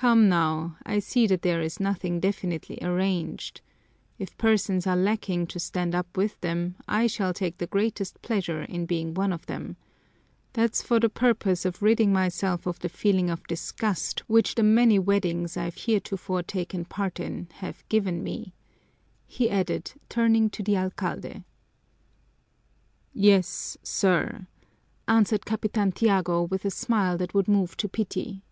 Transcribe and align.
"Come 0.00 0.28
now, 0.28 0.76
I 0.86 1.00
see 1.00 1.26
that 1.26 1.42
there 1.42 1.60
is 1.60 1.80
nothing 1.80 2.20
definitely 2.20 2.78
arranged. 2.80 3.62
If 4.16 4.38
persons 4.38 4.86
are 4.86 4.94
lacking 4.94 5.48
to 5.48 5.58
stand 5.58 5.92
up 5.92 6.16
with 6.16 6.40
them, 6.40 6.76
I 6.86 7.08
shall 7.08 7.34
take 7.34 7.58
the 7.58 7.66
greatest 7.66 8.22
pleasure 8.22 8.62
in 8.62 8.86
being 8.86 9.12
one 9.12 9.32
of 9.32 9.46
them. 9.46 9.76
That's 10.52 10.82
for 10.84 11.00
the 11.00 11.08
purpose 11.08 11.64
of 11.64 11.82
ridding 11.82 12.12
myself 12.12 12.64
of 12.64 12.78
the 12.78 12.88
feeling 12.88 13.28
of 13.28 13.44
disgust 13.48 14.20
which 14.28 14.54
the 14.54 14.62
many 14.62 15.00
weddings 15.00 15.56
I've 15.56 15.74
heretofore 15.76 16.44
taken 16.44 16.84
part 16.84 17.18
in 17.18 17.48
have 17.54 17.82
given 17.88 18.22
me," 18.22 18.54
he 19.26 19.50
added, 19.50 19.94
turning 20.08 20.48
to 20.50 20.62
the 20.62 20.76
alcalde. 20.76 21.42
"Yes, 23.12 23.76
sir," 23.82 24.46
answered 25.08 25.44
Capitan 25.44 25.90
Tiago 25.90 26.42
with 26.44 26.64
a 26.64 26.70
smile 26.70 27.18
that 27.18 27.34
would 27.34 27.48
move 27.48 27.76
to 27.78 27.88
pity. 27.88 28.44